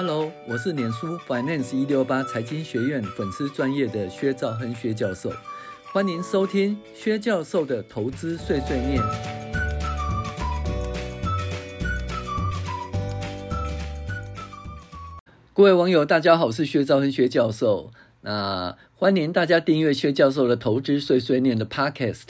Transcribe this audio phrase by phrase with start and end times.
[0.00, 5.32] Hello，我是脸书 Finance 一六八财经学院粉丝专业的薛兆亨薛教授，
[5.92, 9.02] 欢迎收听薛教授的投资碎碎念。
[15.52, 17.90] 各位网友，大家好，我是薛兆亨薛教授。
[18.20, 22.28] 那欢迎大家订阅薛教授的投资碎碎念的 Podcast，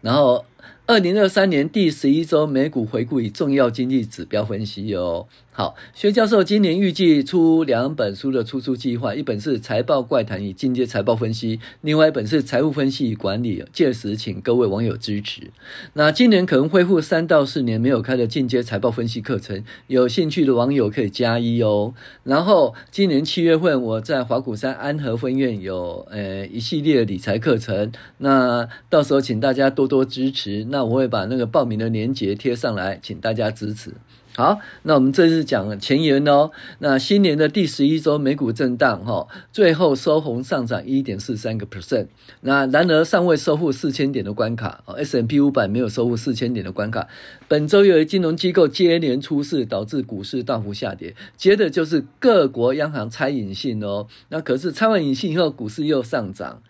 [0.00, 0.46] 然后。
[0.86, 5.26] 二零二三年第十一周美股回顾与重要经济指标分析哦。
[5.56, 15.52] 好，薛教授今年预计出两本书的出书计划，一本是《财报怪谈与进阶财报分析》，另外一本是《财务分析与管理》，届时请各位网友支持。
[15.92, 21.94] 那今年可能恢复三到四年没有开的进阶财报分析课程，有兴趣的网友可以加一哦。
[22.24, 30.66] 然后今年七月份我在法鼓山安和分院有呃一系列的理财课程，那到时候请大家多多支持。
[30.70, 33.92] 那我会把那个报名的链接贴上来，请大家支持。
[34.36, 36.50] 好，那我们这次讲前言哦。
[36.80, 42.08] 那新年的第十一周美股震荡哈，最后收红上涨一点四三个 percent。
[42.40, 47.06] 那然而尚未收复四千点的关卡，S&P 五百没有收复四千点的关卡。
[47.46, 51.14] 本周由于金融机构接连出事，导致股市大幅下跌。
[51.36, 54.08] 接着就是各国央行拆隐性哦。
[54.30, 56.60] 那可是拆完隐性以后，股市又上涨。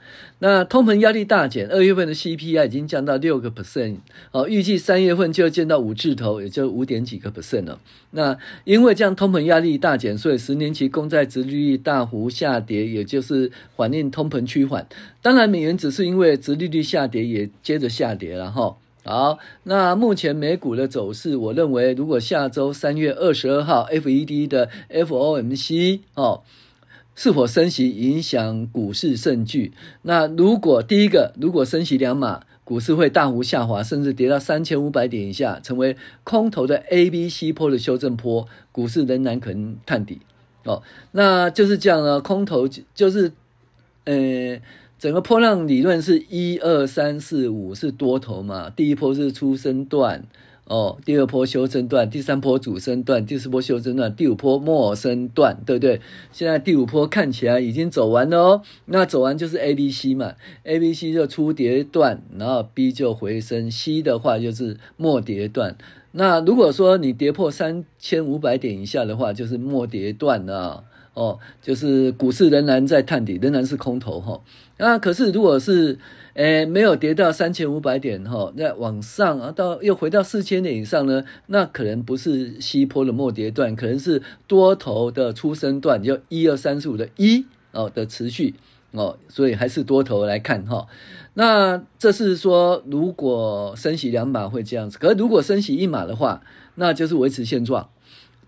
[0.47, 3.97] 那通膨压力大减，二月份的 CPI 已经降到六个 percent
[4.31, 7.81] 哦，预计三月份就要见到五字头，也就五点几个 percent 了。
[8.11, 14.87] 那因为这样通膨压力大减，所以十年期公债殖利率大幅下跌，也就是反映通膨趋缓。
[15.23, 18.77] 当然，美元只是因为殖利率下跌，也接着下跌了哈。
[19.03, 26.43] 好，那目前美股的走势，我认为如果下周三月二十二号 FED 的 FOMC 哦，
[27.15, 29.73] 是否升息影响股市胜据。
[30.03, 32.43] 那如果第一个，如果升息两码。
[32.67, 40.21] 股市会大幅下滑，甚至跌到三千五百点以下，成为空头的 A、B、C 波的修正波，股市仍然可能探底。
[40.65, 42.23] 哦，那就是这样呢。
[42.23, 43.33] 空头就是，
[44.05, 44.59] 呃，
[44.99, 50.25] 整个波浪理论是一二三四五是多头嘛，第一波是初升段。
[50.67, 56.01] 哦，第二波修正段，第三波主升段，第四波修正段，第五波末升段，对不对？
[56.33, 58.63] 现在第五波看起来已经走完了哦。
[58.87, 60.33] 那走完就是 A、B、C 嘛
[60.63, 65.77] ，A、B、C 就初跌段，然后 B 就回升，C 的话就是末跌段。
[66.13, 70.85] 那如果说你跌破三千五百点以下的话，就是末跌段啊。
[71.13, 74.41] 哦，就是股市仍然在探底，仍然是空头哈、哦。
[74.79, 75.97] 那可是如果是
[76.35, 88.55] 诶没有跌到三千五百点哈，那、往上啊到又回到四千点以上呢，那可能不是西坡的末跌段，可能是多头的出生段，就一二三四五的一哦的持续
[88.91, 90.87] 哦，所以还是多头来看哈、哦。
[91.35, 96.43] 那这是说如果升息两码会这样子，可是如果升息一码的话，
[96.75, 97.89] 那就是维持现状。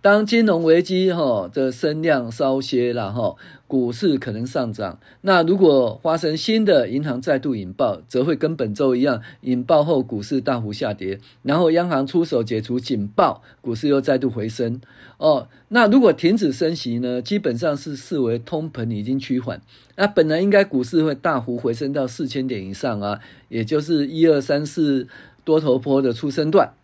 [0.07, 3.35] 当金融危机哈的声量稍歇了哈，
[3.67, 5.01] 股市可能上涨。
[5.23, 14.81] 那如果发生新的银行再度引爆，则会跟本周一样，引爆后股市大幅下跌，然后央行出手解除警报，股市又再度回升。
[15.19, 17.21] 哦，那如果停止升息呢？
[17.21, 19.61] 基本上是视为通膨已经趋缓。
[19.97, 23.19] 那本来应该股市会大幅回升到四千点以上啊，
[23.49, 25.09] 也就是一二三四
[25.45, 26.75] 多头波的出生段。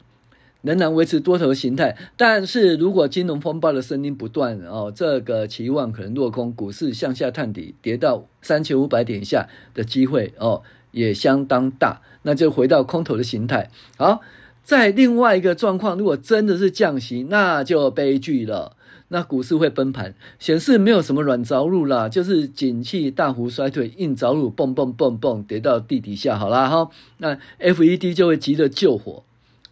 [0.63, 10.63] 仍然维持多头形态，但是如果金融风暴的声音不断哦，这个期望可能落空，股市向下探底，跌到三千五百点以下的机会哦
[10.93, 13.71] 也相当大，那就回到空头的形态。
[13.97, 14.21] 好，
[14.63, 18.77] 在另外一个状况，如果真的是降息，那就悲剧了，
[19.09, 29.25] 那股市会崩盘，显示没有什么软着陆啦，就是景气大幅衰退，硬着陆，蹦蹦蹦蹦跌到地底下，好啦哈，那 FED 就会急着救火，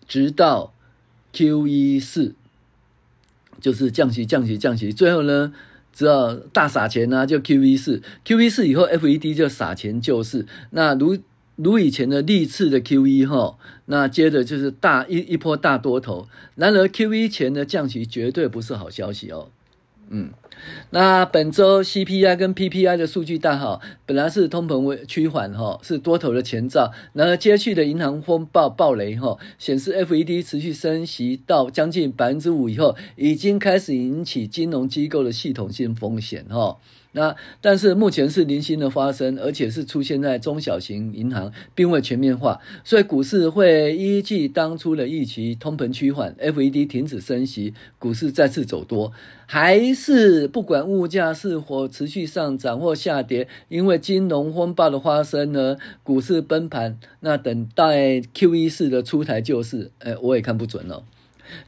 [0.09, 0.73] 直到。
[1.33, 2.35] QE 四
[3.61, 5.53] 就是降息、降息、降息，最后呢，
[5.93, 8.03] 只要大撒钱呢、啊，就 QE 四。
[8.25, 10.47] QE 四以后，FED 就撒钱救市。
[10.71, 11.19] 那如
[11.57, 16.27] 如以前的历次的 QE 哈，那接着就是大一一波大多头。
[16.55, 19.51] 然而 QE 前的降息绝对不是好消息哦。
[20.09, 20.31] 嗯，
[20.91, 26.93] 那本周 CPI 跟 PPI 的数据大好，本来是通膨为趋缓哈，是多头的前兆。
[27.13, 36.77] 然而接续的银行风暴暴雷哈，显示 FED 持续升息到将近百分之五以后，已经开始引起金融机构的系统性风险哈。
[37.13, 49.13] 那但是目前是零星的发生，而且是出现在中小型银行，并未全面化，所以股市会依据当初的预期，通膨趋缓，FED 停止升息，股市再次走多，
[49.47, 61.03] 还是不管物价是否持续上涨或下跌，因为金融风暴的发生呢，股市崩盘，那等待 QE 四的出台救市，哎，我也看不准了。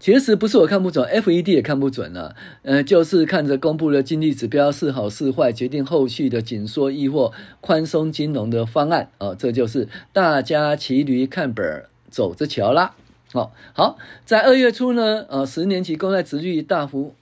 [0.00, 9.36] 其实不是我看不准，FED 也看不准了、呃，就是看着公布的经济指标是好是坏，决定后续的紧缩亦或宽松金融的方案啊、哦。
[9.38, 12.94] 这就是大家骑驴看本走着瞧啦。
[13.32, 17.14] 好、哦，好，在二月初呢，呃，十年期公债殖率大幅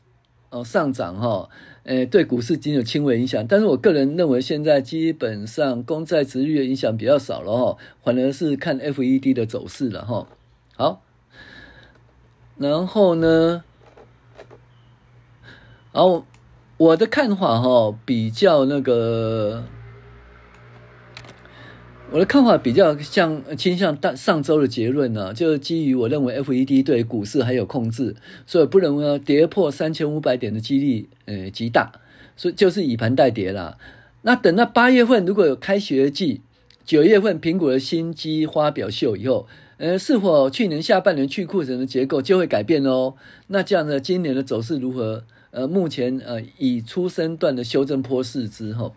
[0.50, 1.26] 呃上涨哈。
[1.26, 1.48] 哦
[1.84, 10.28] 诶，对股市仅有轻微影响，但是我个人认为，现在基本上公债殖率的影响比较少了哈，反而是看 FED 的走势了哈。
[10.76, 11.02] 好，
[12.60, 13.64] 然后呢，
[15.92, 16.26] 然后，
[16.76, 19.64] 我的看法哈，比较那个。
[22.12, 28.14] 我的看法比较像倾向大上周的结论呢、啊，就是基于我认为 FED 对股市还有控制，
[28.44, 31.92] 所以不认为跌破三千五百点的几率呃极大，
[32.36, 33.78] 所以就是以盘代跌啦。
[34.20, 36.42] 那等到八月份如果有开学季，
[36.84, 39.46] 九月份苹果的新机发表秀以后，
[39.80, 43.14] 呃，是否去年下半年去库存的结构就会改变哦？
[43.46, 45.24] 那这样呢，今年的走势如何？
[45.52, 48.94] 呃，目前呃以初升段的修正波势之后。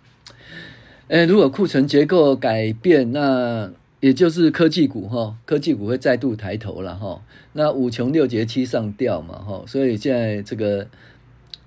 [1.08, 3.72] 诶，如果库存结构改变，那
[4.02, 7.22] 也就是科技股哈，科技股会再度抬头了哈。
[7.54, 10.86] 那五穷六绝七上吊嘛哈，所以现在这个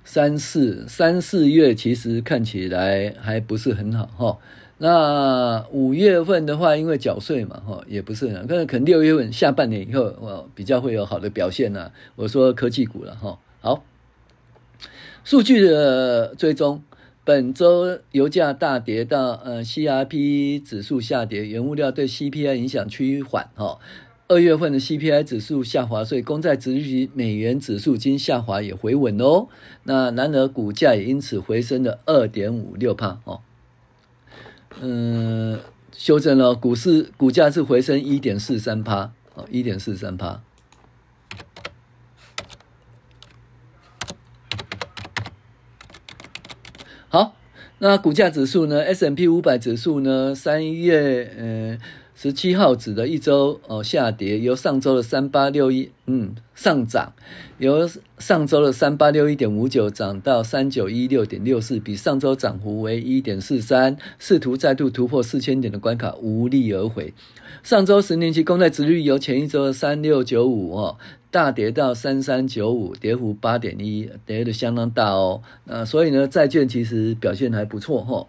[0.05, 4.39] 三四三四月其实看起来还不是很好哈。
[4.79, 11.91] 那五月份的话，因为缴税嘛哈，也不是很，可能可能六月份下半年以后哦，比较会有好的表现呐。
[12.15, 13.83] 我说科技股了哈，好，
[15.25, 16.83] 数据的追踪。
[17.25, 23.79] 本周油价大跌到呃，CRP 指数下跌，原物料对 CPI 影响趋缓哈。
[24.29, 29.49] 二月份的 CPI 指数下滑，所以公债殖利率美元指数均下滑也回稳哦。
[29.85, 33.41] 那然而股价也因此回升了二点五六帕哦。
[34.81, 35.59] 嗯，
[35.93, 40.43] 修正了，股市股价是回升一点四三趴哦，一点四三趴。
[47.09, 47.35] 好，
[47.79, 50.35] 那股价指数呢？S M P 五百指数呢？
[50.35, 51.79] 三月呃
[52.19, 57.13] 十七号指的一周哦下跌，由上周的三八六一嗯上涨，
[57.59, 57.87] 由
[58.19, 67.13] 上周的三八六一点五九涨到三九一六点六四，比上周涨幅为一点四三，试图再度突破四千点的关卡，无力而回。
[67.63, 70.97] 上周十年期公债殖率由前一周的三六九五哦。
[71.29, 75.43] 大跌到三三九五，跌幅八点一，跌的相当大哦。
[75.65, 78.27] 那所以呢，债券其实表现还不错哈。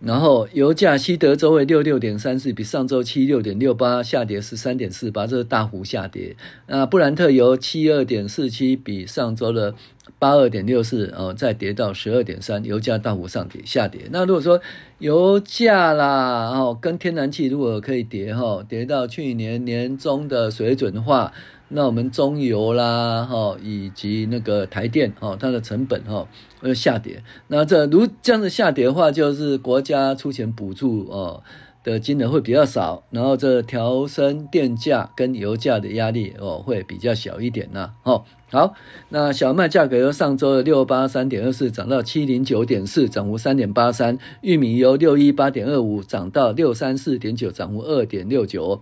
[0.00, 6.34] 然后油价西德州为六六点三四，比上周七六点六八下跌十三点四八，这是大幅下跌。
[6.66, 9.74] 那布兰特油七二点四七，比上周的
[10.18, 14.02] 八二点六四哦，再跌到十二点三，油价大幅上跌下跌。
[14.10, 14.60] 那如果说
[14.98, 21.32] 油价啦哦，跟天然气如果可以跌哈，跌到去年年中的水准的话。
[21.72, 26.26] 那我们中油啦，哈，以及那个台电，哈，它的成本，哈，
[26.60, 27.22] 会下跌。
[27.46, 31.42] 那这如这样子下跌的话，就是国家出钱补助，哦，
[31.84, 38.74] 的金额会比较少，然后这调升电价跟油价的压力，哦，会比较小一点呐，哦，好，
[39.10, 48.80] 那小麦价格由上周的六八三点二四涨到七零九点四，涨幅三点八三；玉米由六一八点二五涨到六三四点九，涨幅二点六九。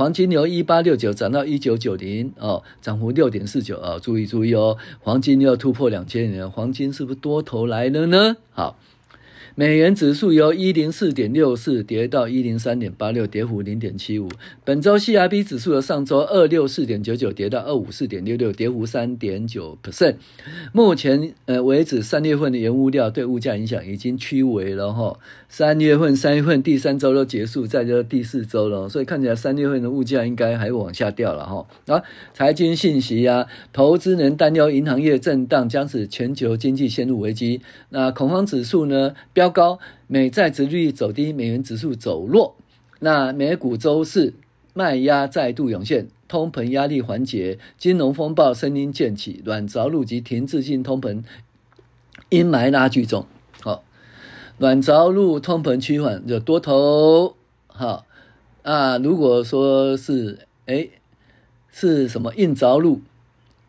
[0.00, 3.98] 黄金由一八六九涨到一九九零哦，涨幅六点四九啊！
[3.98, 8.38] 注意注意哦，黄金又要突破两千年，黄金是不是多头来了呢？
[8.50, 8.78] 好。
[9.60, 14.26] 美元指数由一零四点六四跌到一零三点八六，跌幅零点七五。
[14.64, 20.14] 本周 CRB 指数的上周二六四点九九跌到二五四点六六，跌幅三点九 percent。
[20.72, 25.18] 目前呃为止，三月份的原物料对物价影响已经趋微了哈。
[25.50, 31.66] 三月份、三月份第三周都结束，再就第四周了，所以看起来三月份的物价应该还往下掉了哈。
[31.94, 32.02] 啊，
[32.32, 37.60] 财经信息啊，投资人担忧银行业震荡将使全球经济陷入危机。
[37.90, 42.54] 那恐慌指数呢标飙高，美债殖率走低，美元指数走弱。
[43.00, 44.34] 那美股周四
[44.74, 51.22] 卖压再度涌现，通膨压力缓解，金融风暴声音渐起，软着陆及停滞性通膨
[52.28, 53.26] 阴霾拉剧中。
[53.62, 53.82] 好，
[54.58, 57.34] 软着陆通膨趋缓就多头。
[57.66, 58.06] 好
[58.62, 60.88] 啊，如果说是哎
[61.72, 63.00] 是什么硬着陆？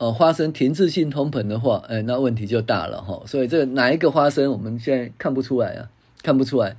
[0.02, 3.22] 哦，发生停滞性通膨的话，哎，那问题就大了哈。
[3.28, 5.90] 所以这哪一个发生，我们现在看不出来啊，
[6.24, 6.76] 看不出来。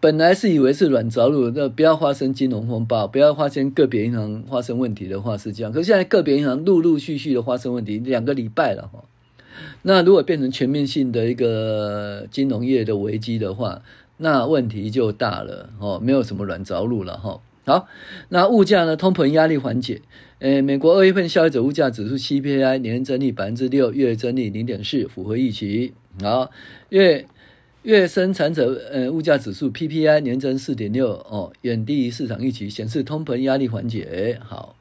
[0.00, 5.70] 本来是以为是软着陆，那不要发生金融风暴，不要发生个别银行发生问题的话是这样。
[5.70, 9.04] 可是现在个别银行陆陆续续的发生问题，两个礼拜了哈。
[9.82, 13.82] 那如果变成全面性的一个金融业的危机的话，
[14.16, 17.38] 那问题就大了哦，没有什么软着陆了哈。
[17.66, 17.86] 好，
[18.30, 18.96] 那物价呢？
[18.96, 20.00] 通膨压力缓解，
[20.40, 25.94] 诶，美国二月份消费者物价指数 CPI 年增率百分之六，月增率零点四，符合预期。
[26.22, 26.50] 好，
[26.90, 27.24] 月
[27.82, 34.38] 月生产者呃物价指数 PPI 年增四点六哦，远低于市场预期，显示通膨压力缓解。
[34.44, 34.76] 好。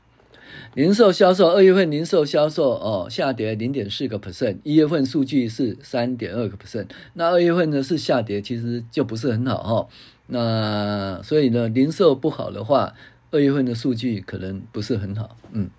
[0.74, 9.88] 零售销售，二月份零售销售哦下跌零点四个 percent，一月份数据是三点二个 percent，那二月份呢是下跌，其实就不是很好哈、哦。
[10.28, 12.94] 那所以呢，零售不好的话，
[13.32, 15.38] 二月份的数据可能不是很好。
[15.52, 15.70] 嗯，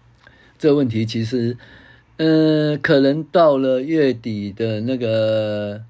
[0.59, 1.57] 这个问题其实，
[2.17, 5.83] 嗯、可能到了月底的那个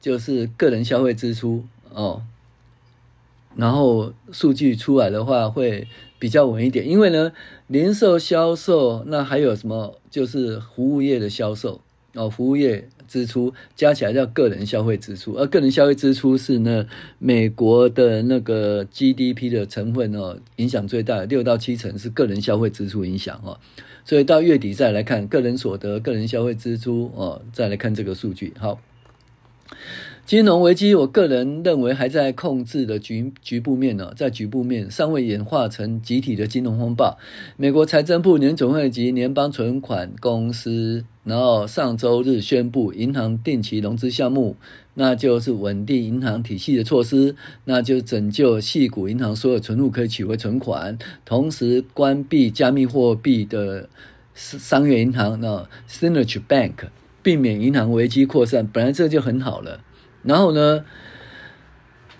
[0.00, 2.22] 就是个人消费支出哦，
[3.56, 5.88] 然后数据出来的话会。
[6.20, 7.32] 比较稳一点，因为呢，
[7.66, 9.98] 零售销售那还有什么？
[10.10, 11.80] 就是服务业的销售
[12.12, 16.86] 哦，服务业支出加起来叫个人消费支出，而个人消费支出是呢
[17.18, 23.58] 美国的那个 GDP 的成分哦，影响最大，六到七成是个人消费支出影响哦，
[24.04, 28.80] 所以到月底再来看个人所得、个人消费支出哦，再来看这个数据，好。
[30.26, 37.18] 金融危机，我个人认为还在控制的局局部面呢，在局部面尚未演化成集体的金融风暴。
[37.56, 44.56] 美国财政部、年总会及联邦存款公司，然后上周日宣布银行定期融资项目，
[44.94, 53.88] 那就是稳定银行体系的措施，那就拯救矽谷银行所有存户可以取回存款，同时关闭加密货币的
[54.34, 56.74] 商业银行，那 Signature Bank，
[57.22, 58.66] 避免银行危机扩散。
[58.66, 59.84] 本来这就很好了。
[60.22, 60.84] 然后呢，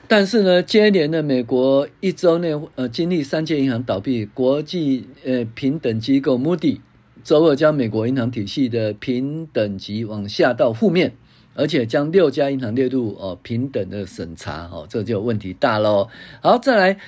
[0.07, 6.81] 但是呢，接连的美国一周内呃经历三间银行倒闭，国际呃平等机构 Moody
[7.23, 11.13] 周二将美国银行体系的评等级往下到负面，
[11.55, 16.09] 而且将六家银行列入哦平等的审查哦，这就问题大喽。
[16.41, 16.99] 好，再来。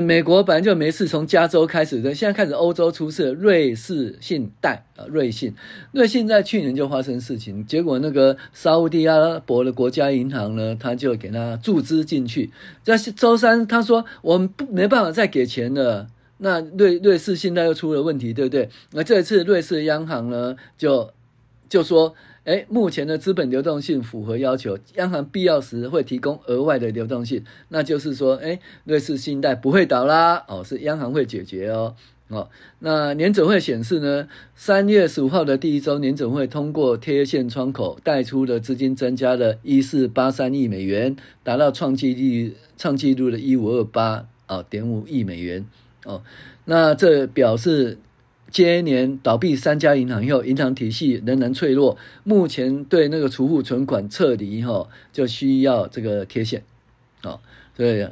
[0.00, 3.30] 美国本来就没事，从加州开始的，现在开始欧洲出事。
[3.32, 5.54] 瑞士信贷啊，瑞信，
[5.92, 12.50] 瑞信在去年就发生事情，结果那个沙乌地阿拉伯的国家银行呢，他就给他注资进去。
[12.82, 16.06] 在周三，他说我们不没办法再给钱了。
[16.42, 18.68] 那瑞瑞士信贷又出了问题，对不对？
[18.92, 21.10] 那这次瑞士央行呢，就
[21.68, 22.14] 就说。
[22.44, 31.94] 诶，目前的资本流动性符合要求，央行必要时会提供额外的流动性，那就是说，诶，瑞士信贷不会倒啦，哦，是央行会解决哦，
[32.26, 32.48] 哦，
[32.80, 45.64] 那年准会显示呢，三月十五号的第一周，年准会通过贴现窗口贷出的资金增加了一四八三亿美元，达到创纪录创纪录的一五二八啊点五亿美元
[46.04, 46.22] 哦，
[46.64, 47.98] 那这表示。
[48.50, 51.96] 接连倒闭三家银行以后，银行体系仍然脆弱。
[52.22, 56.62] 目前对那个储户存款撤离后，就需要这个贴现，
[57.22, 57.40] 哦，
[57.74, 58.06] 所以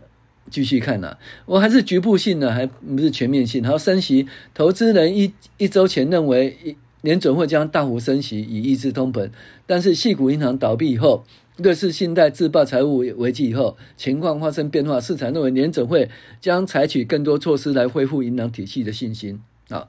[0.51, 1.15] 继续看呐。
[1.45, 3.63] 我还是局部性的，还不是全面性。
[3.63, 9.29] 然后升息，投资人一一周前认为一联准会将大幅升息以抑制通膨，
[9.67, 11.23] 但是矽谷银行倒闭以后，
[11.63, 19.89] 瑞士信贷自曝财务危机以后，情况发生变化，市场认为联准会将采取更多措施来恢复银行体系的信心啊。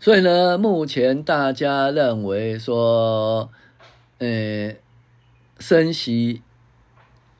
[0.00, 3.50] 所以呢，目前大家认为说，
[4.18, 4.74] 呃，
[5.58, 6.42] 升息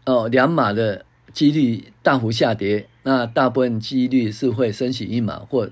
[0.07, 5.69] 哦两码的几率大幅下跌，那大部分几率是会升息一码或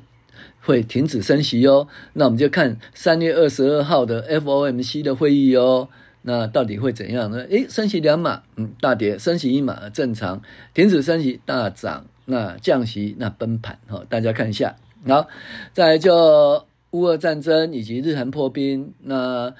[0.60, 1.86] 会停止升息哦。
[2.14, 5.88] 那我们就看三月二十二号的 FOMC 的会议哦，
[6.22, 7.46] 那到底会怎样呢？
[7.50, 10.40] 诶，升息两码，嗯，大跌；升息一码正常；
[10.74, 14.76] 停止升息大涨；那降息那崩盘哈，大家看一下。
[15.06, 15.28] 好，
[15.72, 16.64] 再来就。
[16.92, 19.54] 乌俄战争以及日韩破冰，那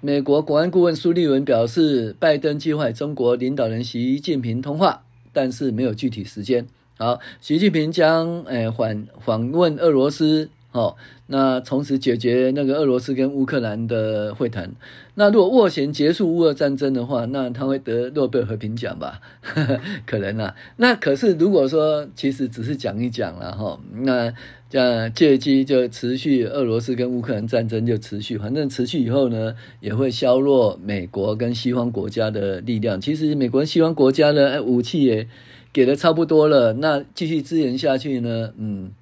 [0.00, 6.66] 美国国安顾问苏利文表示，拜登计划与中国领导人习近平通话，但是没有具体时间。
[6.98, 10.96] 好，习近平将诶访访问俄罗斯，哦，
[11.26, 14.72] 那从此解决那个俄罗斯跟乌克兰的会谈。
[15.14, 19.20] 那如果斡旋结束乌俄战争的话，那他会得诺贝尔和平奖吧？
[20.06, 20.54] 可能啊。
[20.76, 24.32] 那可是如果说其实只是讲一讲了哈，那。
[24.72, 33.00] 这借机就持续俄罗斯跟乌克兰战争就持续，反正持续以后呢，也会削弱美国跟西方国家的力量。
[33.00, 35.26] 其实美国跟西方国家呢武器也
[35.72, 38.92] 给的差不多了，那继续支援下去呢，嗯，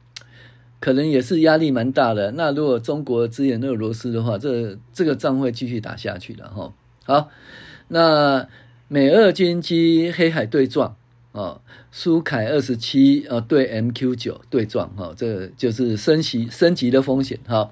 [0.81, 2.33] 可能也是压力蛮大的。
[2.33, 6.73] 那如果中国支援俄罗斯的话，这这个仗会继续打下去的哈。
[7.05, 7.29] 好，
[7.89, 8.49] 那
[8.89, 10.95] 美俄军机黑海对撞。
[11.33, 11.61] 啊，
[11.93, 17.71] 苏凯二十七啊，对 MQ 九对撞哈，这就是升级升级的风险哈。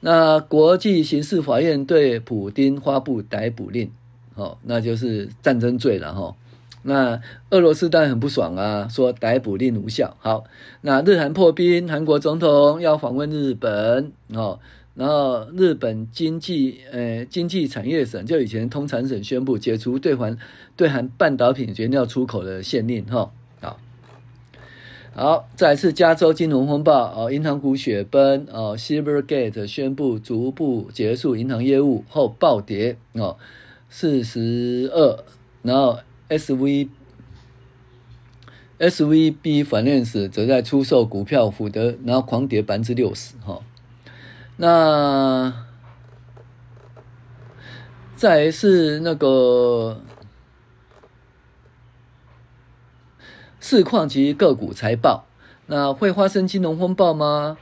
[0.00, 3.90] 那国际刑事法院对普丁发布逮捕令，
[4.34, 6.36] 哦，那就是战争罪了哈。
[6.82, 7.20] 那
[7.50, 10.16] 俄罗斯当然很不爽啊，说逮捕令无效。
[10.20, 10.44] 好，
[10.82, 14.58] 那日韩破冰，韩国总统要访问日本哦。
[14.94, 20.36] 然后日本经济呃经济产业省就以前通产省宣布解除对韩
[20.74, 23.30] 对韩半导体原料出口的限令哈。
[23.60, 23.78] 好，
[25.14, 33.36] 好，再次加州金融风暴哦，银行股雪崩哦，Silvergate 宣布逐步结束银行业务后暴跌哦，
[33.88, 35.24] 四十二，
[35.62, 36.88] 然后 SV
[38.78, 43.60] SVB Finance 则在出售股票福德，然后狂跌百分之六十哈。
[44.56, 45.66] 那
[48.14, 50.02] 再是那个
[53.60, 55.26] 市况及个股财报，
[55.66, 57.58] 那会发生金融风暴吗？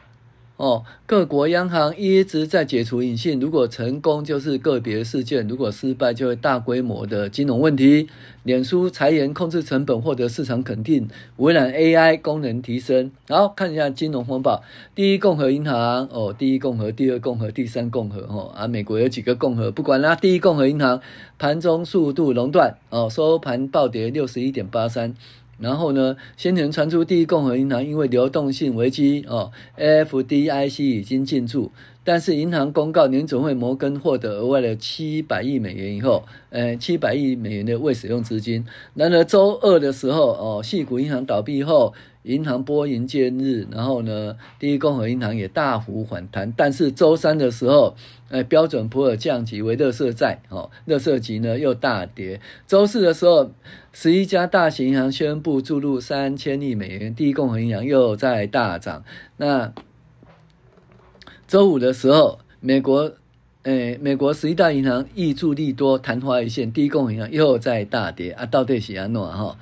[0.56, 8.08] 哦，各国央行一直在解除隐性，如果成功就是个别事件，如果失败就会大规模的金融问题。
[8.42, 13.10] 脸书裁员控制成本获得市场肯定，微软 AI 功能提升。
[13.28, 14.62] 好，看一下金融风暴，
[14.94, 21.02] 第一共和银行哦，第一共和、第二共和、第三共和哦啊，美国有几个共和不管啦，第一共和银行
[21.38, 25.14] 盘中速度熔断哦，收盘暴跌六十一点八三。
[25.58, 31.72] 然后呢，先前传出第一共和银行因为流动性危机哦，FDIC 已经进驻，
[32.04, 38.64] 但是银行公告年总会摩根获得额外的七百亿美元以后，呃，七百亿美元的未使用资金。
[38.94, 41.94] 然而周二的时候哦，系股银行倒闭后。
[42.26, 47.94] 银行拨云见日，然后呢，第一共和银行也大幅反弹，但是周三的时候，
[48.28, 52.40] 呃，标准普尔降级为垃圾债，哦，垃圾级呢又大跌。
[52.66, 53.52] 周四的时候，
[53.92, 59.04] 十一家大型银行宣布注入三千亿美元，第一共和银行又在大涨。
[59.36, 59.72] 那
[61.46, 63.12] 周五的时候，美国。
[63.66, 66.70] 诶，美国十一大银行易注利多，昙花一现。
[66.70, 69.58] 第一共和银行又在大跌啊，到底是安怎哈？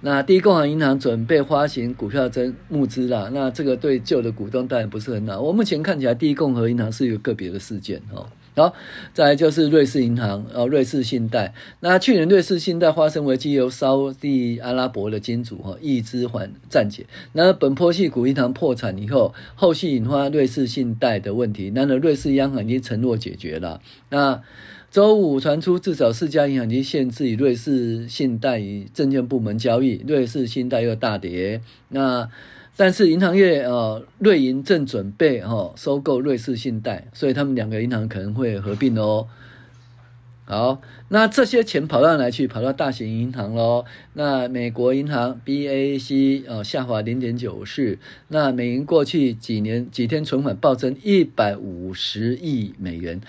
[0.00, 5.40] 那第一共和银行准备发行股票增募资了，那这个对旧的股东当然不是很好。
[5.40, 8.00] 我目前看起来，第一共和银行是一个个别的事件
[8.58, 8.74] 好，
[9.14, 11.54] 再来就是瑞士银行，呃，瑞士信贷。
[11.80, 13.88] 那去年瑞士信贷发生危机，由沙
[14.20, 17.06] 地阿拉伯的金主哈易资还暂解。
[17.32, 21.70] 那本坡系股银行破产以后，后续引发瑞士信贷的问题。
[21.74, 23.80] 那呢，瑞士央行已经承诺解决了。
[24.10, 24.42] 那
[24.90, 31.60] 周五传出，至少四家银行已经限制与瑞士信贷与证券部门交易，瑞士信贷又大跌。
[31.90, 32.28] 那
[32.78, 39.26] 但是银行业呃，瑞银正准备哈收购瑞士信贷，所以他们两个银行可能会合并哦。
[40.44, 42.46] 好，那这些钱跑到哪去？
[42.46, 43.84] 跑到大型银行喽。
[44.12, 53.20] 那美国银行 BAC 呃下滑零点九四，那美银过去几年几天存款暴增一百五十亿美元。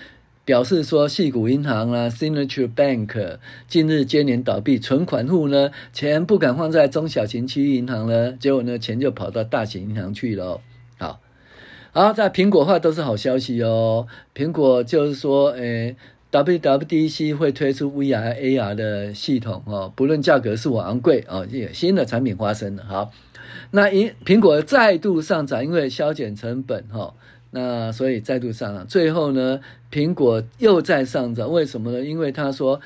[0.50, 10.60] 表示说，矽谷银行啊，Signature Bank 近日接连倒闭，存款户呢钱不敢放在中小型区域银行了，结果呢钱就跑到大型银行去了。
[10.98, 11.20] 好，
[11.92, 14.08] 好，在苹果话都是好消息哦。
[14.34, 15.94] 苹果就是说，诶
[16.32, 22.82] ，WWDC 会推出 VR AR 的系统哦，不论价格是否昂贵哦，有新的产品发生了。
[22.82, 23.12] 好，
[23.70, 27.14] 那因苹果再度上涨，因为削减成本哈。
[27.52, 29.60] 那所以再度上涨，最后呢，
[29.90, 32.00] 苹果又在上涨，为什么呢？
[32.00, 32.80] 因为他说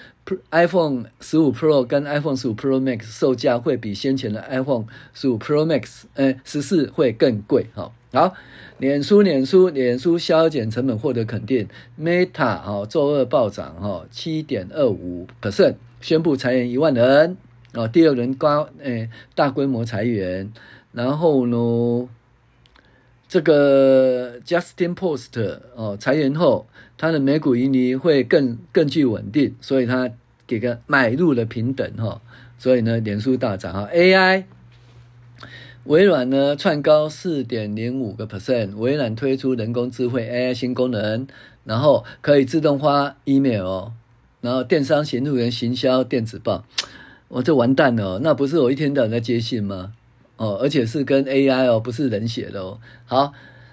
[0.51, 7.67] ，iPhone 十五 Pro 跟 iPhone 十五 Pro Max 售价会比先前的 iPhone 十五 Pro Max，呃，十四会更贵。
[7.75, 8.33] 好，好，
[8.79, 11.69] 脸书，脸书，脸书削减成本获得肯定
[12.01, 17.37] ，Meta 哦，周二暴涨哈，七点二五 percent，宣布裁员一万人，
[17.75, 20.51] 哦，第二轮高，诶，大规模裁员，
[20.93, 22.09] 然后呢？
[23.35, 30.09] 这个 Justin Post 哦，裁员后，它的美股盈利会更更具稳定，所以它
[30.47, 32.23] 给个买入的平等哈，
[32.61, 33.89] 所以呢，脸书大涨哈。
[33.93, 34.45] AI，
[35.83, 41.27] 微软呢窜高四点零五个 percent，微软推出人工智慧 AI 新功能，
[41.65, 43.89] 然后可以自动化 email，
[44.43, 46.65] 然后电商行路人行销电子报，
[47.27, 49.91] 我这完蛋了，那不是我一天到晚在接信吗？
[50.37, 52.79] 哦，而且是跟 AI 哦，不是人写的哦。
[53.07, 53.33] 好，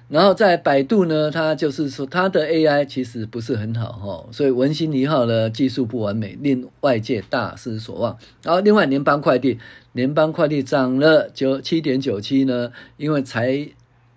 [0.10, 8.18] 然后在百度呢，它就是说它的 AI 其实不是很好哈，所以文心一号呢技术不完美，令外界大失所望。
[8.44, 9.58] 然后另外联邦快递，
[9.94, 13.68] 联邦快递涨了九七点九七呢，因为财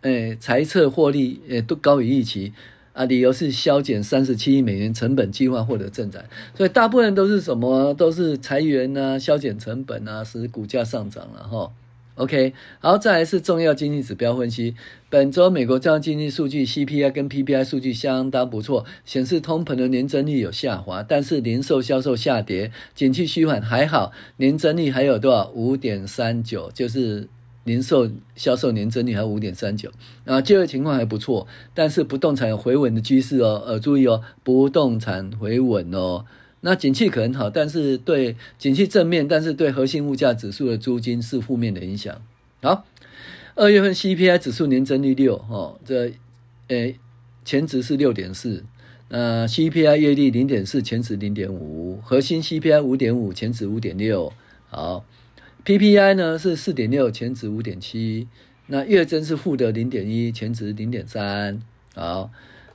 [0.03, 2.53] 诶财测获利诶都高于预期
[2.93, 11.71] 啊，理由是削减三十七亿美元成本计划获得正展，所以大部分都是什么都是裁员啊，削减成本啊，使股价上涨了哈。
[12.17, 14.77] OK，好，再来是重要经济指标分析。
[15.11, 25.51] 本周美国重要经济数据 CPI 跟 PPI 数据相当不错，显示通膨的年增率有下滑，但是零售销售下跌，景气趋缓还好，年增率还有多少？
[25.57, 27.29] 五点三九，就是
[27.65, 29.91] 零售销售年增率还有五点三九。
[30.25, 36.25] 啊，就业情况还不错，但是不动产有回稳的趋势哦，呃，注意哦，不动产回稳哦。
[36.67, 42.23] 那景气可能好，但是对景气正面，但是对核心物价指数的租金是负面的影响。
[42.63, 42.87] 好，
[43.55, 46.15] 二月份 CPI 指数年增率六，哦，这，
[46.69, 46.99] 诶，
[47.45, 48.65] 前值是六点四，
[49.11, 54.33] 那 CPI 月率零点四，前值零点五，核心 CPI 五点五，前值五点六。
[54.71, 55.05] 好
[55.67, 58.27] ，PPI 呢是四点六，前值五点七，
[58.69, 61.61] 那月增是负的零点一，前值零点三。
[61.95, 62.31] 好，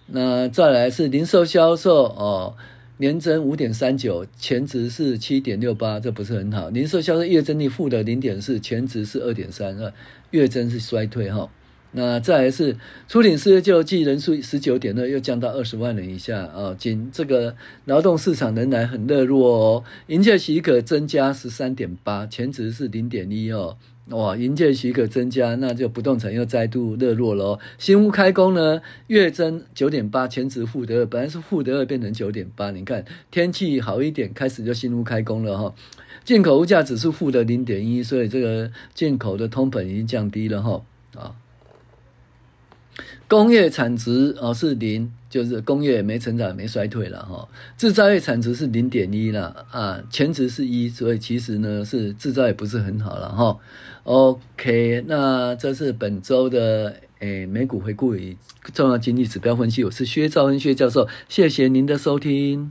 [0.06, 2.56] 那再来是零售销售哦。
[3.02, 6.70] 年增五点三九，前值是七点六八，这不是很好。
[6.70, 9.94] 零售销售月增率负的零点四，前值是二点三二，
[10.32, 11.50] 月增是衰退哈。
[11.92, 16.76] 那再来是初领失业救济人数十九点二，又降到二十万人以下啊。
[16.78, 19.84] 仅这个劳动市场仍然很热络哦。
[20.08, 23.78] 营业许可增加十三点八，前值是零点一哦。
[24.10, 27.60] 哇，营业许可增加，那就不动产又再度热络了哦。
[27.78, 32.72] 新屋开工呢，月增九点八，前值负的二，本来是负的二变成九点八。
[32.72, 35.74] 你看天气好一点，开始就新屋开工了哈。
[36.26, 40.82] 进口物价指数负的零点一，所以这个进口的通膨已经降低了哈
[41.16, 41.36] 啊。
[43.28, 47.48] 工业产值哦是零，就是工业没成长没衰退了哈。
[47.78, 53.58] 制造业产值是零点一了啊，前值是一，所以其实呢是制造业不是很好了哈。
[54.04, 58.36] OK，那这是本周的诶美股回顾与
[58.74, 62.68] 重要经济指标分析，我是薛兆恩薛教授，谢谢您的收听。